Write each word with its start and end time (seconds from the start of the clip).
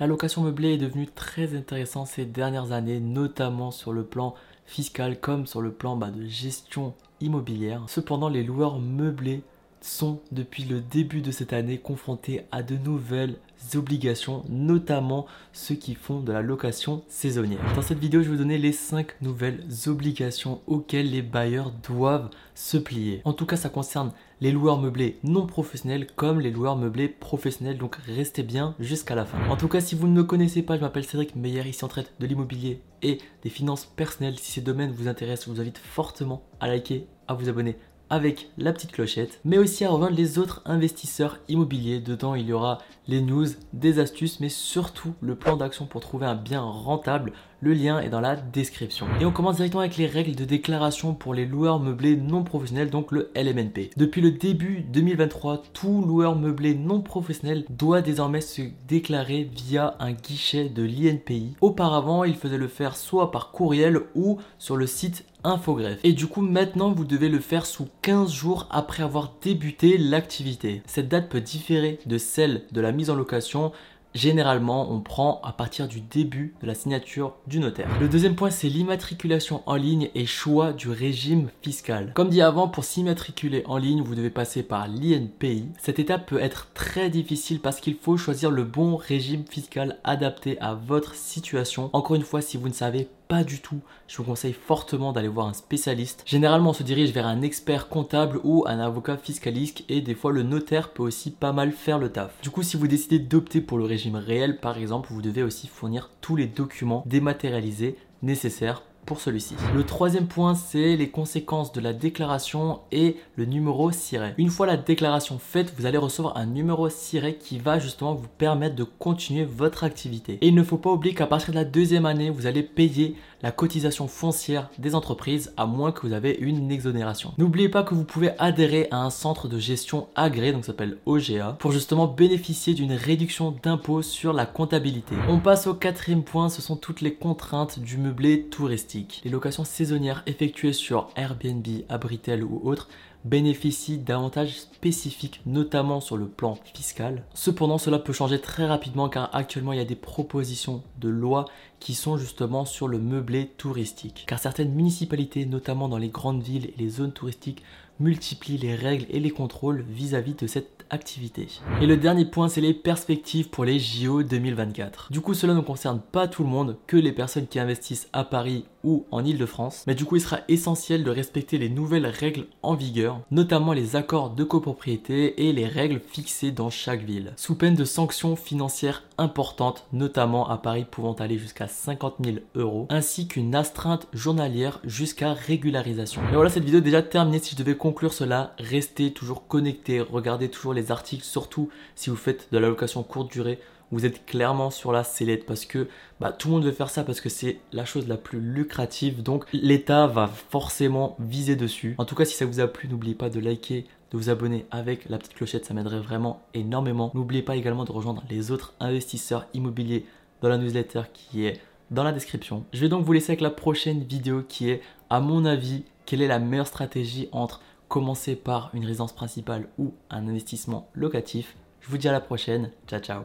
La 0.00 0.06
location 0.06 0.42
meublée 0.42 0.74
est 0.74 0.78
devenue 0.78 1.08
très 1.08 1.56
intéressante 1.56 2.06
ces 2.06 2.24
dernières 2.24 2.70
années, 2.70 3.00
notamment 3.00 3.72
sur 3.72 3.92
le 3.92 4.04
plan 4.04 4.36
fiscal 4.64 5.18
comme 5.18 5.44
sur 5.44 5.60
le 5.60 5.72
plan 5.72 5.96
bah, 5.96 6.12
de 6.12 6.24
gestion 6.24 6.94
immobilière. 7.20 7.82
Cependant, 7.88 8.28
les 8.28 8.44
loueurs 8.44 8.78
meublés 8.78 9.42
sont 9.80 10.20
depuis 10.30 10.62
le 10.62 10.80
début 10.80 11.20
de 11.20 11.32
cette 11.32 11.52
année 11.52 11.78
confrontés 11.78 12.42
à 12.52 12.62
de 12.62 12.76
nouvelles 12.76 13.38
obligations, 13.74 14.44
notamment 14.48 15.26
ceux 15.52 15.74
qui 15.74 15.94
font 15.94 16.20
de 16.20 16.32
la 16.32 16.42
location 16.42 17.02
saisonnière. 17.08 17.60
Dans 17.74 17.82
cette 17.82 17.98
vidéo, 17.98 18.22
je 18.22 18.26
vais 18.26 18.36
vous 18.36 18.42
donner 18.42 18.58
les 18.58 18.72
5 18.72 19.20
nouvelles 19.20 19.64
obligations 19.86 20.60
auxquelles 20.66 21.10
les 21.10 21.22
bailleurs 21.22 21.72
doivent 21.88 22.30
se 22.54 22.76
plier. 22.76 23.20
En 23.24 23.32
tout 23.32 23.46
cas, 23.46 23.56
ça 23.56 23.68
concerne 23.68 24.12
les 24.40 24.52
loueurs 24.52 24.80
meublés 24.80 25.18
non 25.24 25.46
professionnels 25.46 26.06
comme 26.16 26.40
les 26.40 26.50
loueurs 26.50 26.76
meublés 26.76 27.08
professionnels, 27.08 27.78
donc 27.78 27.96
restez 28.06 28.42
bien 28.42 28.74
jusqu'à 28.78 29.14
la 29.14 29.24
fin. 29.24 29.38
En 29.50 29.56
tout 29.56 29.68
cas, 29.68 29.80
si 29.80 29.94
vous 29.94 30.06
ne 30.06 30.12
me 30.12 30.24
connaissez 30.24 30.62
pas, 30.62 30.76
je 30.76 30.80
m'appelle 30.80 31.04
Cédric 31.04 31.34
Meyer, 31.36 31.68
ici 31.68 31.84
on 31.84 31.88
traite 31.88 32.12
de 32.20 32.26
l'immobilier 32.26 32.80
et 33.02 33.18
des 33.42 33.50
finances 33.50 33.84
personnelles. 33.84 34.38
Si 34.38 34.52
ces 34.52 34.60
domaines 34.60 34.92
vous 34.92 35.08
intéressent, 35.08 35.46
je 35.46 35.52
vous 35.52 35.60
invite 35.60 35.78
fortement 35.78 36.42
à 36.60 36.68
liker, 36.68 37.06
à 37.26 37.34
vous 37.34 37.48
abonner 37.48 37.76
avec 38.10 38.50
la 38.58 38.72
petite 38.72 38.92
clochette, 38.92 39.40
mais 39.44 39.58
aussi 39.58 39.84
à 39.84 39.90
rejoindre 39.90 40.16
les 40.16 40.38
autres 40.38 40.62
investisseurs 40.64 41.38
immobiliers. 41.48 42.00
Dedans, 42.00 42.34
il 42.34 42.46
y 42.46 42.52
aura 42.52 42.78
les 43.06 43.20
news, 43.20 43.46
des 43.72 43.98
astuces, 43.98 44.40
mais 44.40 44.48
surtout 44.48 45.14
le 45.20 45.34
plan 45.34 45.56
d'action 45.56 45.86
pour 45.86 46.00
trouver 46.00 46.26
un 46.26 46.34
bien 46.34 46.62
rentable. 46.62 47.32
Le 47.60 47.72
lien 47.72 47.98
est 47.98 48.08
dans 48.08 48.20
la 48.20 48.36
description. 48.36 49.06
Et 49.20 49.24
on 49.24 49.32
commence 49.32 49.56
directement 49.56 49.80
avec 49.80 49.96
les 49.96 50.06
règles 50.06 50.36
de 50.36 50.44
déclaration 50.44 51.12
pour 51.12 51.34
les 51.34 51.44
loueurs 51.44 51.80
meublés 51.80 52.16
non 52.16 52.44
professionnels, 52.44 52.88
donc 52.88 53.10
le 53.10 53.32
LMNP. 53.34 53.90
Depuis 53.96 54.20
le 54.20 54.30
début 54.30 54.82
2023, 54.82 55.64
tout 55.72 56.04
loueur 56.06 56.36
meublé 56.36 56.76
non 56.76 57.00
professionnel 57.00 57.64
doit 57.68 58.00
désormais 58.00 58.42
se 58.42 58.62
déclarer 58.86 59.50
via 59.52 59.96
un 59.98 60.12
guichet 60.12 60.68
de 60.68 60.84
l'INPI. 60.84 61.56
Auparavant, 61.60 62.22
il 62.22 62.36
faisait 62.36 62.58
le 62.58 62.68
faire 62.68 62.94
soit 62.94 63.32
par 63.32 63.50
courriel 63.50 64.02
ou 64.14 64.38
sur 64.58 64.76
le 64.76 64.86
site 64.86 65.24
Infogreffe. 65.44 66.00
Et 66.02 66.14
du 66.14 66.26
coup, 66.26 66.42
maintenant, 66.42 66.90
vous 66.90 67.04
devez 67.04 67.28
le 67.28 67.38
faire 67.38 67.64
sous 67.64 67.88
15 68.02 68.32
jours 68.32 68.66
après 68.70 69.04
avoir 69.04 69.34
débuté 69.40 69.96
l'activité. 69.96 70.82
Cette 70.84 71.08
date 71.08 71.28
peut 71.28 71.40
différer 71.40 72.00
de 72.06 72.18
celle 72.18 72.62
de 72.72 72.80
la 72.80 72.90
mise 72.90 73.08
en 73.08 73.14
location 73.14 73.70
Généralement, 74.14 74.90
on 74.90 75.00
prend 75.00 75.40
à 75.44 75.52
partir 75.52 75.86
du 75.86 76.00
début 76.00 76.54
de 76.62 76.66
la 76.66 76.74
signature 76.74 77.34
du 77.46 77.60
notaire. 77.60 77.88
Le 78.00 78.08
deuxième 78.08 78.34
point, 78.34 78.50
c'est 78.50 78.68
l'immatriculation 78.68 79.62
en 79.66 79.76
ligne 79.76 80.10
et 80.14 80.26
choix 80.26 80.72
du 80.72 80.88
régime 80.88 81.48
fiscal. 81.62 82.12
Comme 82.14 82.30
dit 82.30 82.42
avant, 82.42 82.68
pour 82.68 82.84
s'immatriculer 82.84 83.62
en 83.66 83.76
ligne, 83.76 84.02
vous 84.02 84.14
devez 84.14 84.30
passer 84.30 84.62
par 84.62 84.88
l'INPI. 84.88 85.66
Cette 85.78 85.98
étape 85.98 86.26
peut 86.26 86.40
être 86.40 86.68
très 86.74 87.10
difficile 87.10 87.60
parce 87.60 87.80
qu'il 87.80 87.96
faut 87.96 88.16
choisir 88.16 88.50
le 88.50 88.64
bon 88.64 88.96
régime 88.96 89.44
fiscal 89.48 89.98
adapté 90.04 90.58
à 90.60 90.74
votre 90.74 91.14
situation. 91.14 91.90
Encore 91.92 92.16
une 92.16 92.22
fois, 92.22 92.40
si 92.40 92.56
vous 92.56 92.68
ne 92.68 92.74
savez 92.74 93.08
pas 93.28 93.44
du 93.44 93.60
tout, 93.60 93.80
je 94.06 94.16
vous 94.16 94.24
conseille 94.24 94.54
fortement 94.54 95.12
d'aller 95.12 95.28
voir 95.28 95.46
un 95.46 95.52
spécialiste. 95.52 96.22
Généralement, 96.26 96.70
on 96.70 96.74
se 96.74 96.82
dirige 96.82 97.12
vers 97.12 97.26
un 97.26 97.42
expert 97.42 97.88
comptable 97.88 98.40
ou 98.42 98.64
un 98.66 98.80
avocat 98.80 99.18
fiscaliste 99.18 99.84
et 99.90 100.00
des 100.00 100.14
fois 100.14 100.32
le 100.32 100.42
notaire 100.42 100.90
peut 100.90 101.02
aussi 101.02 101.30
pas 101.30 101.52
mal 101.52 101.72
faire 101.72 101.98
le 101.98 102.10
taf. 102.10 102.40
Du 102.42 102.50
coup, 102.50 102.62
si 102.62 102.78
vous 102.78 102.88
décidez 102.88 103.18
d'opter 103.18 103.60
pour 103.60 103.76
le 103.76 103.84
régime 103.84 104.16
réel, 104.16 104.58
par 104.58 104.78
exemple, 104.78 105.12
vous 105.12 105.22
devez 105.22 105.42
aussi 105.42 105.66
fournir 105.68 106.10
tous 106.22 106.36
les 106.36 106.46
documents 106.46 107.04
dématérialisés 107.06 107.98
nécessaires 108.22 108.82
celui-ci. 109.16 109.54
Le 109.74 109.84
troisième 109.84 110.26
point, 110.26 110.54
c'est 110.54 110.96
les 110.96 111.08
conséquences 111.08 111.72
de 111.72 111.80
la 111.80 111.92
déclaration 111.92 112.80
et 112.92 113.16
le 113.36 113.46
numéro 113.46 113.90
SIRET. 113.90 114.34
Une 114.36 114.50
fois 114.50 114.66
la 114.66 114.76
déclaration 114.76 115.38
faite, 115.38 115.72
vous 115.78 115.86
allez 115.86 115.98
recevoir 115.98 116.36
un 116.36 116.46
numéro 116.46 116.88
SIRET 116.88 117.36
qui 117.36 117.58
va 117.58 117.78
justement 117.78 118.14
vous 118.14 118.28
permettre 118.36 118.76
de 118.76 118.84
continuer 118.84 119.44
votre 119.44 119.84
activité. 119.84 120.38
Et 120.42 120.48
il 120.48 120.54
ne 120.54 120.62
faut 120.62 120.76
pas 120.76 120.90
oublier 120.90 121.14
qu'à 121.14 121.26
partir 121.26 121.54
de 121.54 121.58
la 121.58 121.64
deuxième 121.64 122.06
année, 122.06 122.30
vous 122.30 122.46
allez 122.46 122.62
payer 122.62 123.16
la 123.42 123.52
cotisation 123.52 124.08
foncière 124.08 124.68
des 124.78 124.94
entreprises 124.94 125.52
à 125.56 125.66
moins 125.66 125.92
que 125.92 126.06
vous 126.06 126.12
avez 126.12 126.36
une 126.40 126.70
exonération. 126.70 127.32
N'oubliez 127.38 127.68
pas 127.68 127.84
que 127.84 127.94
vous 127.94 128.04
pouvez 128.04 128.30
adhérer 128.38 128.88
à 128.90 128.98
un 128.98 129.10
centre 129.10 129.48
de 129.48 129.58
gestion 129.58 130.08
agréé, 130.16 130.52
donc 130.52 130.64
ça 130.64 130.72
s'appelle 130.72 130.98
OGA, 131.06 131.56
pour 131.60 131.72
justement 131.72 132.06
bénéficier 132.06 132.74
d'une 132.74 132.92
réduction 132.92 133.54
d'impôt 133.62 134.02
sur 134.02 134.32
la 134.32 134.46
comptabilité. 134.46 135.14
On 135.28 135.38
passe 135.38 135.66
au 135.66 135.74
quatrième 135.74 136.24
point, 136.24 136.48
ce 136.48 136.62
sont 136.62 136.76
toutes 136.76 137.00
les 137.00 137.14
contraintes 137.14 137.78
du 137.78 137.96
meublé 137.96 138.44
touristique. 138.44 138.97
Les 139.24 139.30
locations 139.30 139.64
saisonnières 139.64 140.22
effectuées 140.26 140.72
sur 140.72 141.10
Airbnb, 141.16 141.66
Abritel 141.88 142.42
ou 142.42 142.60
autres 142.64 142.88
bénéficient 143.24 143.98
d'avantages 143.98 144.60
spécifiques, 144.60 145.40
notamment 145.46 146.00
sur 146.00 146.16
le 146.16 146.26
plan 146.26 146.58
fiscal. 146.74 147.24
Cependant, 147.34 147.78
cela 147.78 147.98
peut 147.98 148.12
changer 148.12 148.40
très 148.40 148.66
rapidement 148.66 149.08
car 149.08 149.30
actuellement 149.34 149.72
il 149.72 149.78
y 149.78 149.82
a 149.82 149.84
des 149.84 149.96
propositions 149.96 150.82
de 151.00 151.08
loi 151.08 151.46
qui 151.80 151.94
sont 151.94 152.16
justement 152.16 152.64
sur 152.64 152.88
le 152.88 152.98
meublé 152.98 153.46
touristique. 153.56 154.24
Car 154.26 154.38
certaines 154.38 154.72
municipalités, 154.72 155.46
notamment 155.46 155.88
dans 155.88 155.98
les 155.98 156.08
grandes 156.08 156.42
villes 156.42 156.66
et 156.66 156.74
les 156.78 156.88
zones 156.88 157.12
touristiques, 157.12 157.62
multiplient 158.00 158.58
les 158.58 158.74
règles 158.74 159.06
et 159.10 159.20
les 159.20 159.30
contrôles 159.30 159.84
vis-à-vis 159.88 160.32
-vis 160.32 160.42
de 160.42 160.46
cette 160.46 160.78
activité. 160.90 161.48
Et 161.80 161.86
le 161.86 161.96
dernier 161.96 162.24
point, 162.24 162.48
c'est 162.48 162.60
les 162.60 162.74
perspectives 162.74 163.48
pour 163.48 163.64
les 163.64 163.78
JO 163.78 164.22
2024. 164.22 165.12
Du 165.12 165.20
coup, 165.20 165.34
cela 165.34 165.54
ne 165.54 165.60
concerne 165.60 166.00
pas 166.00 166.28
tout 166.28 166.42
le 166.42 166.48
monde, 166.48 166.76
que 166.86 166.96
les 166.96 167.12
personnes 167.12 167.46
qui 167.46 167.58
investissent 167.58 168.08
à 168.12 168.24
Paris 168.24 168.64
ou 168.84 169.04
en 169.10 169.24
Ile-de-France. 169.24 169.84
Mais 169.86 169.94
du 169.94 170.04
coup, 170.04 170.16
il 170.16 170.22
sera 170.22 170.40
essentiel 170.48 171.04
de 171.04 171.10
respecter 171.10 171.58
les 171.58 171.68
nouvelles 171.68 172.06
règles 172.06 172.46
en 172.62 172.74
vigueur, 172.74 173.07
notamment 173.30 173.72
les 173.72 173.96
accords 173.96 174.30
de 174.30 174.44
copropriété 174.44 175.48
et 175.48 175.52
les 175.52 175.66
règles 175.66 176.00
fixées 176.00 176.50
dans 176.50 176.70
chaque 176.70 177.02
ville, 177.02 177.32
sous 177.36 177.54
peine 177.54 177.74
de 177.74 177.84
sanctions 177.84 178.36
financières 178.36 179.04
importantes, 179.18 179.86
notamment 179.92 180.48
à 180.48 180.58
Paris 180.58 180.86
pouvant 180.90 181.14
aller 181.14 181.38
jusqu'à 181.38 181.68
50 181.68 182.16
000 182.24 182.36
euros, 182.54 182.86
ainsi 182.90 183.28
qu'une 183.28 183.54
astreinte 183.54 184.06
journalière 184.12 184.80
jusqu'à 184.84 185.32
régularisation. 185.32 186.22
Et 186.30 186.34
voilà, 186.34 186.50
cette 186.50 186.64
vidéo 186.64 186.78
est 186.78 186.82
déjà 186.82 187.02
terminée. 187.02 187.38
Si 187.38 187.52
je 187.52 187.58
devais 187.58 187.76
conclure 187.76 188.12
cela, 188.12 188.54
restez 188.58 189.12
toujours 189.12 189.46
connectés, 189.46 190.00
regardez 190.00 190.48
toujours 190.48 190.74
les 190.74 190.90
articles, 190.90 191.24
surtout 191.24 191.68
si 191.94 192.10
vous 192.10 192.16
faites 192.16 192.48
de 192.52 192.58
la 192.58 192.68
location 192.68 193.02
courte 193.02 193.32
durée 193.32 193.58
vous 193.90 194.06
êtes 194.06 194.26
clairement 194.26 194.70
sur 194.70 194.92
la 194.92 195.04
sellette 195.04 195.46
parce 195.46 195.64
que 195.64 195.88
bah, 196.20 196.32
tout 196.32 196.48
le 196.48 196.54
monde 196.54 196.64
veut 196.64 196.72
faire 196.72 196.90
ça 196.90 197.04
parce 197.04 197.20
que 197.20 197.28
c'est 197.28 197.58
la 197.72 197.84
chose 197.84 198.08
la 198.08 198.16
plus 198.16 198.40
lucrative. 198.40 199.22
Donc 199.22 199.46
l'État 199.52 200.06
va 200.06 200.28
forcément 200.28 201.16
viser 201.18 201.56
dessus. 201.56 201.94
En 201.98 202.04
tout 202.04 202.14
cas, 202.14 202.24
si 202.24 202.34
ça 202.34 202.46
vous 202.46 202.60
a 202.60 202.66
plu, 202.66 202.88
n'oubliez 202.88 203.14
pas 203.14 203.30
de 203.30 203.40
liker, 203.40 203.86
de 204.10 204.16
vous 204.16 204.30
abonner 204.30 204.66
avec 204.70 205.08
la 205.08 205.18
petite 205.18 205.34
clochette, 205.34 205.64
ça 205.64 205.74
m'aiderait 205.74 206.00
vraiment 206.00 206.42
énormément. 206.54 207.10
N'oubliez 207.14 207.42
pas 207.42 207.56
également 207.56 207.84
de 207.84 207.92
rejoindre 207.92 208.24
les 208.30 208.50
autres 208.50 208.74
investisseurs 208.80 209.46
immobiliers 209.54 210.06
dans 210.40 210.48
la 210.48 210.58
newsletter 210.58 211.02
qui 211.12 211.44
est 211.46 211.60
dans 211.90 212.04
la 212.04 212.12
description. 212.12 212.64
Je 212.72 212.80
vais 212.80 212.88
donc 212.88 213.04
vous 213.04 213.12
laisser 213.12 213.32
avec 213.32 213.40
la 213.40 213.50
prochaine 213.50 214.02
vidéo 214.02 214.42
qui 214.46 214.70
est, 214.70 214.82
à 215.10 215.20
mon 215.20 215.44
avis, 215.44 215.84
quelle 216.06 216.22
est 216.22 216.28
la 216.28 216.38
meilleure 216.38 216.66
stratégie 216.66 217.28
entre 217.32 217.60
commencer 217.88 218.36
par 218.36 218.70
une 218.74 218.84
résidence 218.84 219.14
principale 219.14 219.68
ou 219.78 219.94
un 220.10 220.28
investissement 220.28 220.88
locatif. 220.94 221.56
Je 221.80 221.88
vous 221.88 221.98
dis 221.98 222.08
à 222.08 222.12
la 222.12 222.20
prochaine. 222.20 222.70
Ciao 222.86 223.00
ciao. 223.00 223.22